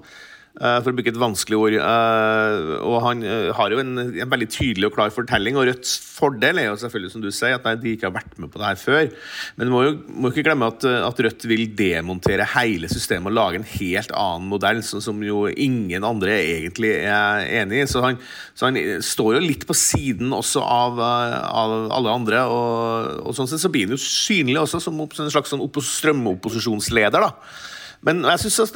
[0.59, 1.75] Uh, for å bruke et vanskelig ord.
[1.79, 5.55] Uh, og han uh, har jo en, en, veldig tydelig og klar fortelling.
[5.55, 8.35] Og Rødts fordel er jo selvfølgelig, som du sier, at nei, de ikke har vært
[8.43, 9.13] med på det her før.
[9.55, 13.39] Men du må jo må ikke glemme at, at, Rødt vil demontere hele systemet og
[13.39, 17.87] lage en helt annen modell, som, som jo ingen andre egentlig er enig i.
[17.95, 18.19] Så han,
[18.59, 22.43] så han, står jo litt på siden også av, av alle andre.
[22.51, 27.31] Og, og, sånn sett så blir han jo synlig også som en slags sånn strømopposisjonsleder.
[27.31, 28.75] da men jeg synes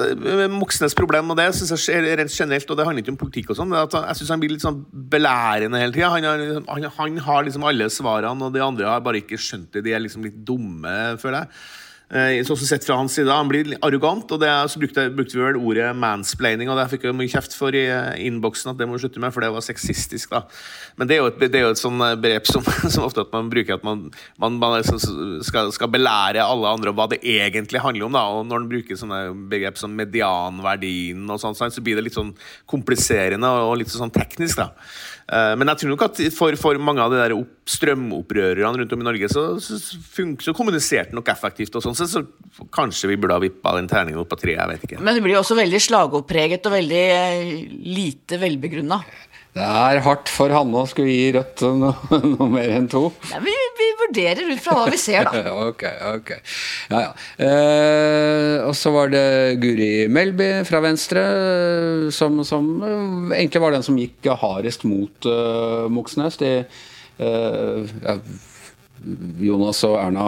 [0.50, 3.52] Moxnes' problem, og det synes jeg er rent generelt, og det handler ikke om politikk,
[3.52, 6.10] og sånn, at jeg synes han blir litt sånn belærende hele tida.
[6.16, 6.26] Han,
[6.66, 9.84] han, han, har liksom alle svarene, og de andre har bare ikke skjønt det.
[9.86, 11.62] De er liksom litt dumme, føler jeg.
[12.12, 13.32] Eh, som sett fra hans side.
[13.32, 17.06] Han blir arrogant, og det, så brukte, brukte, vi vel ordet mansplaining, og det fikk
[17.08, 19.48] jeg mye kjeft for i eh, innboksen at det må vi slutte med, for det
[19.54, 20.34] var sexistisk.
[20.34, 20.42] da.
[21.00, 23.24] Men det er jo et, det er jo et sånn eh, begrep som, som, ofte
[23.24, 25.00] at man bruker at man, man, man liksom
[25.46, 28.18] skal, skal, belære alle andre om hva det egentlig handler om.
[28.18, 32.20] da, og Når man bruker sånne begrep som medianverdien, og sånn, så blir det litt
[32.20, 32.34] sånn
[32.68, 34.60] kompliserende og litt sånn teknisk.
[34.60, 34.74] da.
[35.32, 37.34] Eh, men jeg tror nok at for, for mange av de der
[37.72, 41.74] strømopprørerne rundt om i Norge, så, så, så kommuniserte nok effektivt.
[41.78, 44.58] og sånn, så, så kanskje vi burde ha vippa den terningen opp på tre.
[44.58, 45.00] jeg vet ikke.
[45.00, 47.54] Men det blir jo også veldig slagordpreget og veldig eh,
[47.96, 49.00] lite velbegrunna.
[49.52, 53.04] Det er hardt for Hanne å skulle gi Rødt noe, noe mer enn to.
[53.28, 55.52] Ja, vi, vi, vurderer ut fra hva vi ser, da.
[55.68, 56.30] ok, ok.
[56.88, 57.10] Ja, ja.
[57.44, 59.26] Eh, og så var det
[59.62, 61.22] Guri Melby fra Venstre,
[62.16, 66.40] som, som uh, egentlig var den som gikk hardest mot uh, Moxnes.
[66.40, 66.54] De,
[67.20, 68.16] uh, ja,
[69.42, 70.24] Jonas og Erna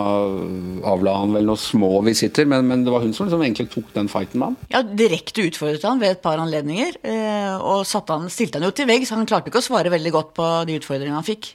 [0.90, 3.92] avla han vel noen små visitter, men, men, det var hun som liksom egentlig tok
[3.94, 4.70] den fighten med han.
[4.72, 8.88] Ja, direkte utfordret han ved et par anledninger, eh, og han, stilte han jo til
[8.90, 9.12] veggs.
[9.14, 11.54] Han klarte ikke å svare veldig godt på de utfordringene han fikk.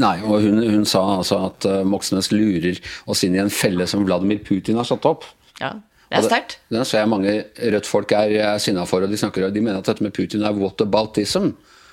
[0.00, 2.78] Nei, og hun, hun sa altså at uh, Moxnes lurer
[3.12, 5.26] oss inn i en felle som Vladimir Putin har satt opp.
[5.60, 5.74] Ja,
[6.08, 6.56] det er sterkt.
[6.72, 9.90] Den ser jeg mange Rødt-folk er, er sinna for, og de, snakker, de mener at
[9.90, 11.52] dette med Putin er whataboutism.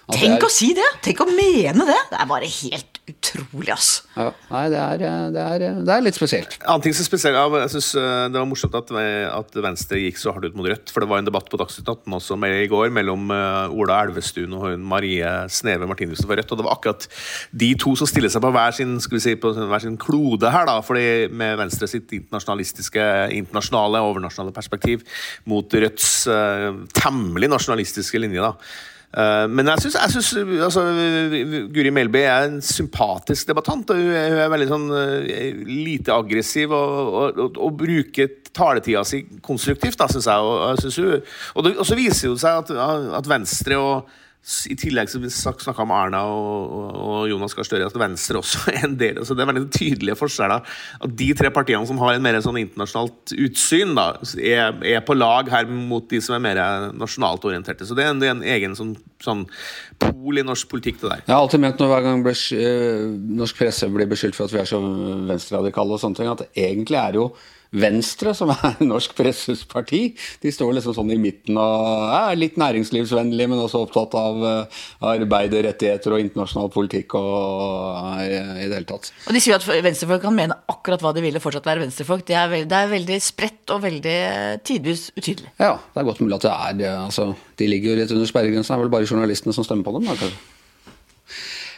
[0.09, 0.45] Tenk er...
[0.47, 0.87] å si det!
[1.05, 1.99] Tenk å mene det!
[2.09, 3.89] Det er bare helt utrolig, ass.
[4.15, 5.01] Ja, nei, det er,
[5.33, 6.57] det, er, det er, litt spesielt.
[6.63, 8.91] Annen ting som er spesielt, jeg synes eh, Det var morsomt at,
[9.29, 10.91] at, Venstre gikk så hardt ut mot Rødt.
[10.93, 14.01] For det var en debatt på Dagsnytt 18 også med, i går mellom uh, Ola
[14.05, 16.53] Elvestuen og Marie Sneve Martinussen for Rødt.
[16.53, 17.07] Og det var akkurat
[17.63, 20.53] de to som stiller seg på hver sin, skal vi si, på hver sin klode
[20.53, 20.67] her.
[20.69, 25.03] da, fordi Med Venstre sitt internasjonalistiske, internasjonale, overnasjonale perspektiv
[25.49, 28.45] mot Rødts uh, temmelig nasjonalistiske linje.
[28.45, 28.98] da Eh,
[29.49, 30.83] men jeg syns altså,
[31.73, 33.89] Guri Melby er en sympatisk debattant.
[33.89, 39.23] og Hun er, veldig sånn uh, lite aggressiv og, og, og, og bruker taletida si
[39.45, 41.21] konstruktivt, syns jeg.
[41.55, 42.73] Og, og, så viser det seg at,
[43.17, 44.17] at Venstre og
[44.71, 48.71] i tillegg som vi snakka om Erna og, og Jonas Gahr Støre, at Venstre også
[48.71, 49.19] er en del.
[49.21, 50.63] Altså det er veldig tydelige forskjeller.
[51.05, 54.07] At de tre partiene som har en mer sånn internasjonalt utsyn, da,
[54.39, 56.61] er, er, på lag her mot de som er mer
[56.97, 57.85] nasjonalt orienterte.
[57.85, 59.45] Så det er en, det er en egen sånn, sånn,
[60.01, 61.23] pol i norsk politikk, det der.
[61.27, 63.05] Jeg har alltid ment når hver gang eh,
[63.43, 67.01] norsk presse blir beskyldt for at vi er så venstreradikale og sånne ting, at egentlig
[67.03, 67.29] er jo
[67.69, 72.57] Venstre, som er norsk presses parti, de står liksom sånn i midten og er litt
[72.57, 78.89] næringslivsvennlig, men også opptatt av uh, arbeiderrettigheter og internasjonal politikk og er i det hele
[78.89, 79.11] tatt.
[79.27, 82.25] Og De sier at venstrefolk kan mene akkurat hva de vil og fortsatt være venstrefolk.
[82.25, 85.53] Det er, veld, det er veldig spredt og veldig eh, tidvis utydelig.
[85.61, 86.93] Ja, det er godt mulig at det er det.
[87.05, 88.73] Altså, de ligger jo litt under sperregrensen.
[88.73, 90.09] Det er vel bare journalistene som stemmer på dem.
[90.09, 90.41] Da, kanskje.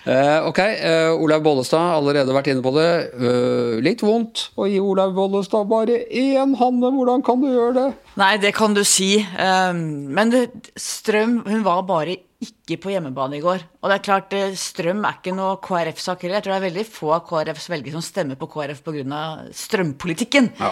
[0.02, 2.88] Uh, ok, uh, Olaug Bollestad allerede vært inne på det.
[3.14, 6.90] Uh, litt vondt å gi Olaug Bollestad bare én hanne.
[6.96, 7.88] Hvordan kan du gjøre det?
[8.18, 9.14] Nei, det kan du si.
[9.38, 10.48] Men det,
[10.80, 13.62] Strøm hun var bare ikke på hjemmebane i går.
[13.80, 16.40] Og det er klart, Strøm er ikke noe KrF-sak heller.
[16.40, 19.22] Jeg tror det er veldig få av KrFs velgere som stemmer på KrF pga.
[19.56, 20.50] strømpolitikken.
[20.58, 20.72] Ja.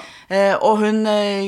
[0.65, 1.05] og hun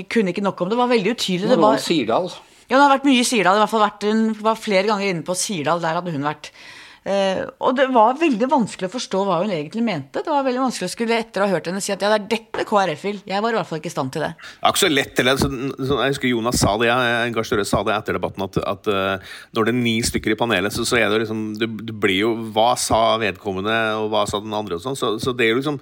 [0.07, 0.77] kunne ikke nok om det.
[0.77, 1.49] Det var veldig utydelig.
[1.55, 2.29] Det var Sirdal.
[2.69, 3.57] Ja, hun har vært mye i Sirdal.
[3.57, 5.81] I hvert fall vært, hun var flere ganger inne på Sirdal.
[5.83, 6.53] Der hadde hun vært.
[7.01, 10.21] Eh, og det var veldig vanskelig å forstå hva hun egentlig mente.
[10.21, 12.19] Det var veldig vanskelig å skulle etter å ha hørt henne si at ja, det
[12.19, 13.21] er dette KrF vil.
[13.25, 14.31] Jeg var i hvert fall ikke i stand til det.
[14.37, 15.39] Det er ikke så lett heller.
[15.41, 18.59] Så, så, jeg husker Jonas sa det, jeg, Gahr Støre sa det etter debatten, at,
[18.69, 21.69] at uh, når det er ni stykker i panelet, så, så er det liksom det,
[21.81, 24.99] det, blir jo Hva sa vedkommende, og hva sa den andre, og sånn.
[24.99, 25.81] Så, så, det er jo liksom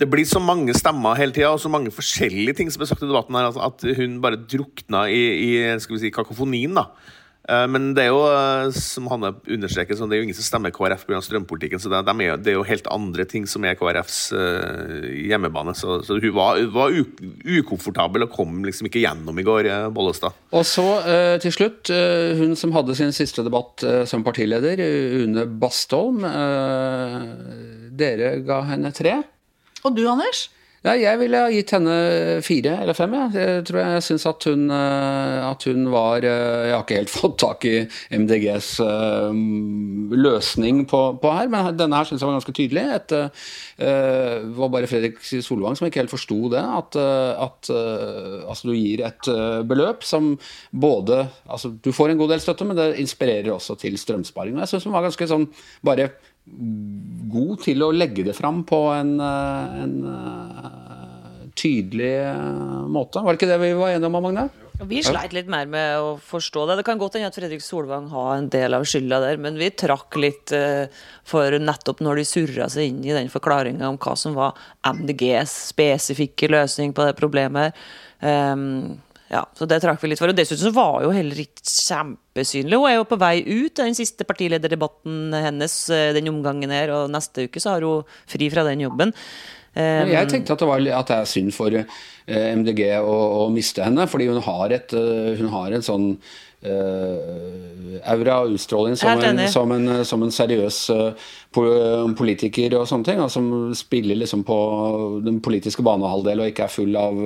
[0.00, 3.02] det blir så mange stemmer hele tida, og så mange forskjellige ting som er sagt
[3.04, 6.76] i debatten her, at, hun bare drukna i, i skal vi si, kakofonien.
[6.76, 7.19] da Eh,
[7.70, 11.02] men det er jo, eh, som Hanne understreker, det er jo ingen som stemmer KrF
[11.08, 11.20] pga.
[11.24, 11.80] strømpolitikken.
[11.82, 15.74] så det, er, er, det, er jo helt andre ting som er KrFs uh, hjemmebane.
[15.74, 20.36] Så, så, hun var, var ukomfortabel og kom liksom ikke gjennom i går, Bollestad.
[20.54, 20.86] Og så
[21.42, 21.90] til slutt,
[22.38, 24.80] hun som hadde sin siste debatt som partileder,
[25.20, 26.22] Une Bastholm.
[28.00, 29.20] dere ga henne tre.
[29.84, 30.48] Og du, Anders?
[30.80, 31.94] Ja, jeg ville ha gitt henne
[32.40, 33.12] fire eller fem.
[33.12, 33.26] Ja.
[33.36, 37.36] Jeg tror jeg syns at, eh, at, hun var eh, Jeg har ikke helt fått
[37.42, 37.74] tak i
[38.16, 39.28] MDGs uh,
[40.16, 42.86] løsning på, på, her, men denne her syns jeg var ganske tydelig.
[43.12, 46.64] Det uh, var bare Fredrik Solvang som ikke helt forsto det.
[46.64, 49.30] At, at uh, altså du gir et
[49.68, 50.32] beløp som
[50.72, 54.56] både Altså du får en god del støtte, men det inspirerer også til strømsparing.
[54.56, 55.50] Og jeg syns hun var ganske sånn
[55.84, 56.08] bare
[57.30, 63.22] god til å legge det fram på en, eh, en eh, tydelig eh, måte.
[63.22, 64.48] Var det ikke det vi var enige om, Magne?
[64.80, 66.78] Vi sleit litt mer med å forstå det.
[66.78, 69.68] Det kan godt hende at Fredrik Solvang har en del av skylda der, men vi
[69.76, 70.54] trakk litt
[71.28, 74.56] for nettopp når de surra seg inn i den forklaringa om hva som var
[74.88, 77.76] MDGs spesifikke løsning på det problemet.
[78.24, 78.96] Um,
[79.30, 80.32] ja, så det trakk vi litt for.
[80.32, 82.74] Og dessuten så var jo heller ikke kjempesynlig.
[82.74, 86.90] Hun er jo på vei ut av den siste partilederdebatten hennes eh, den omgangen her,
[86.96, 89.14] og neste uke så har hun fri fra den jobben.
[89.70, 93.44] Um, jeg tenkte at det, var, at det er synd for eh, MDG å, å,
[93.54, 96.08] miste henne, fordi hun har, et, uh, hun har en sånn
[96.60, 100.80] aura og utstråling som en, som, en, som en, seriøs
[102.18, 104.58] politiker og sånne ting, og som spiller liksom på
[105.24, 107.16] den politiske banehalvdel og ikke er full av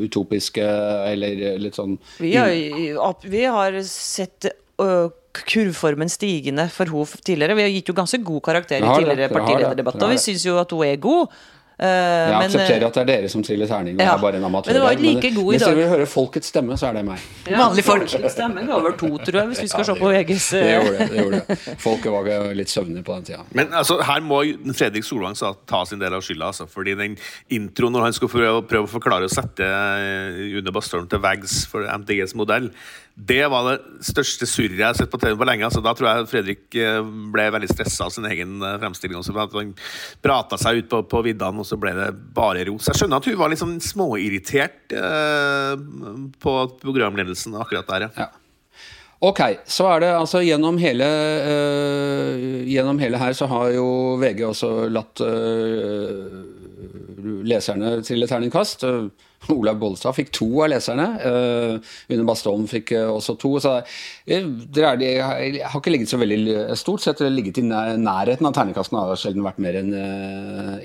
[0.00, 0.64] utopiske
[1.12, 4.48] eller litt sånn Vi har, vi har sett
[4.80, 7.56] uh, kurvformen stigende for henne tidligere.
[7.56, 10.72] Vi har gitt jo ganske god karakter i tidligere partilederdebatter, og vi syns jo at
[10.74, 11.42] hun er god.
[11.82, 14.22] Uh, jeg men, aksepterer at det er dere som triller terning, og ja, jeg er
[14.22, 14.70] bare en amatør.
[14.70, 15.52] Men det var ikke like god i dag.
[15.52, 17.24] Hvis dere vil høre folkets stemme, så er det meg.
[17.48, 18.14] Ja, Vanlige folk.
[18.30, 20.92] Stemmen ga over to, tror jeg, hvis vi skal ja, se på VGs det, gjorde
[20.92, 21.76] det, det gjorde det.
[21.82, 23.42] Folket var litt søvnige på den tida.
[23.58, 24.38] Men altså, her må
[24.78, 25.34] Fredrik Solvang
[25.66, 26.52] ta sin del av skylda.
[26.52, 27.18] Altså, fordi den
[27.50, 29.66] introen, når han skulle prøve, prøve å forklare å sette
[30.54, 32.70] Une Bastholm til veggs for MDGs modell
[33.14, 35.66] det var det største surret jeg har sett på TV på lenge.
[35.66, 37.00] Altså, da tror jeg Fredrik eh,
[37.34, 39.18] ble veldig stressa av sin egen eh, fremstilling.
[39.20, 39.74] Også, Han
[40.24, 42.88] prata seg ut på, på viddene, og så ble det bare ros.
[42.88, 45.74] Jeg skjønner at hun var litt sånn småirritert eh,
[46.40, 48.08] på programledelsen akkurat der.
[48.16, 48.30] Ja.
[49.22, 49.38] Ok,
[49.70, 51.06] så er det altså gjennom hele,
[51.46, 53.86] øh, gjennom hele her så har jo
[54.18, 56.40] VG også latt uh,
[57.46, 58.84] leserne trille terningkast.
[58.86, 61.06] Uh, Olaug Bollestad fikk to av leserne.
[61.18, 63.56] Uh, Une Bastholm fikk uh, også to.
[63.62, 63.74] Så
[64.26, 69.02] det er, de, har ikke ligget så veldig stort sett ligget i nærheten av terningkastene,
[69.10, 69.92] Har sjelden vært mer enn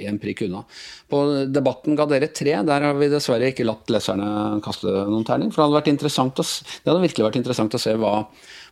[0.02, 0.64] én prikk unna.
[1.10, 1.24] På
[1.54, 2.58] Debatten ga dere tre.
[2.68, 5.54] Der har vi dessverre ikke latt leserne kaste noen terning.
[5.54, 8.14] For det hadde, vært interessant å, det hadde virkelig vært interessant å se hva,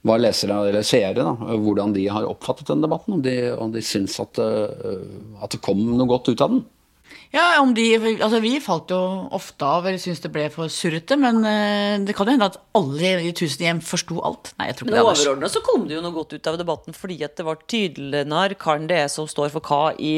[0.05, 3.19] hva lesere, eller seere, da, hvordan de har oppfattet den debatten.
[3.19, 3.37] Om de,
[3.77, 6.65] de syns at, at det kom noe godt ut av den.
[7.35, 7.83] Ja, om de,
[8.15, 8.99] altså Vi falt jo
[9.35, 12.57] ofte av eller syntes det ble for surrete, men uh, det kan jo hende at
[12.77, 14.53] alle i tusen hjem forsto alt.
[14.59, 15.11] Nei, jeg tror ikke men det.
[15.11, 18.59] Overordna så kom det jo noe godt ut av debatten fordi at det var tydeligere
[18.61, 20.15] karen det er som står for hva i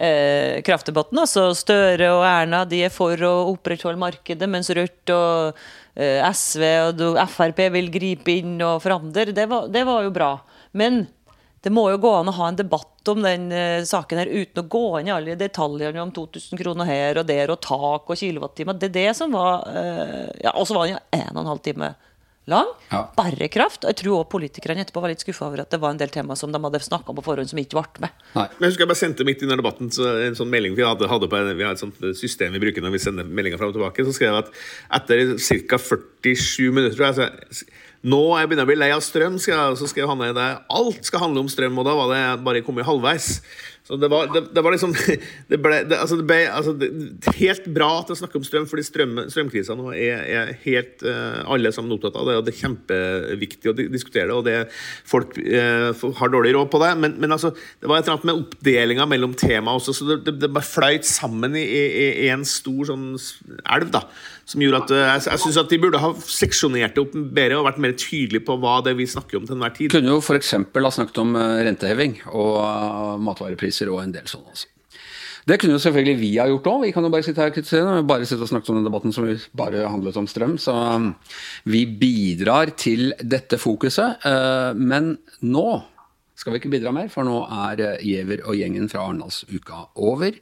[0.00, 1.20] eh, kraftdebatten.
[1.22, 5.60] Altså Støre og Erna de er for å opprettholde markedet, mens Rødt og
[5.98, 7.04] eh, SV og
[7.34, 9.30] Frp vil gripe inn og forandre.
[9.34, 10.34] Det var, det var jo bra.
[10.78, 11.02] Men
[11.60, 14.62] det må jo gå an å ha en debatt om den uh, saken her uten
[14.62, 18.20] å gå inn i alle detaljene om 2000 kroner her og der og tak og
[18.20, 18.78] kilowattimer.
[18.80, 21.52] Det er det som var uh, ja, Og så var den jo en og en
[21.52, 21.92] halv time
[22.50, 22.70] lang.
[22.88, 23.02] Ja.
[23.16, 23.84] Bare kraft.
[23.86, 26.36] Jeg tror også politikerne etterpå var litt skuffa over at det var en del tema
[26.38, 28.24] som de hadde snakka om på forhånd, som ikke ble med.
[28.34, 28.46] Nei.
[28.56, 31.08] Men jeg husker jeg bare sendte midt i debatten så en sånn melding vi hadde,
[31.10, 33.78] hadde på, vi har et sånt system vi bruker når vi sender meldinger fram og
[33.78, 34.06] tilbake.
[34.08, 34.50] Så skrev jeg at
[35.00, 35.36] etter
[35.68, 35.80] ca.
[36.24, 37.20] 47 minutter tror jeg,
[37.60, 40.30] så nå er jeg begynner å bli lei av strøm, skal jeg, så skrev Hanne
[40.36, 40.48] det.
[40.72, 43.42] Alt skal handle om strøm, og da var det bare kommet halvveis.
[43.90, 44.92] Så det var, det, det var liksom
[45.50, 46.74] Det ble, det, altså det ble altså
[47.40, 51.42] helt bra at jeg snakker om strøm, fordi strøm, strømkrisa nå er, er helt uh,
[51.50, 54.36] Alle sammen opptatt av det, og det er kjempeviktig å diskutere det.
[54.36, 54.56] Og det,
[55.10, 57.50] folk uh, har dårlig råd på det, men, men altså,
[57.82, 61.56] det var et eller annet med oppdelinga mellom tema også, så det, bare fløyt sammen
[61.58, 64.04] i, i, en stor sånn elv, da.
[64.50, 67.58] Som gjorde at uh, jeg, jeg syns at de burde ha seksjonert det opp bedre
[67.58, 69.92] og vært mer tydelige på hva det vi snakker om til enhver tid.
[69.94, 70.54] Kunne jo f.eks.
[70.58, 73.14] ha snakket om eh, renteheving og uh,
[73.80, 74.46] matvarepriser og en del sånn.
[74.48, 74.68] Altså.
[75.48, 76.82] Det kunne jo selvfølgelig vi ha gjort òg.
[76.84, 78.02] Vi kan jo bare sitte her og kritisere.
[78.04, 80.58] Bare sitte og snakke om den debatten som bare handlet om strøm.
[80.60, 81.14] Så um,
[81.64, 84.20] vi bidrar til dette fokuset.
[84.22, 85.80] Uh, men nå
[86.40, 90.38] skal vi ikke bidra mer, for nå er eh, Giæver og gjengen fra Arendalsuka over.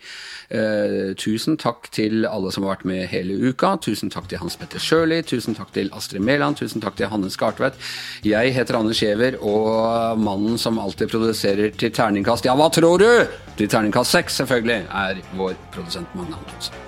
[0.54, 3.74] Eh, tusen takk til alle som har vært med hele uka.
[3.82, 5.20] Tusen takk til Hans Petter Sjøli.
[5.26, 6.60] Tusen takk til Astrid Mæland.
[6.62, 7.80] Tusen takk til Hanne Skartvedt.
[8.26, 13.10] Jeg heter Anders Giæver, og mannen som alltid produserer til terningkast Ja, hva tror du?!
[13.58, 16.87] Til terningkast seks, selvfølgelig, er vår produsent Magne Antonsen.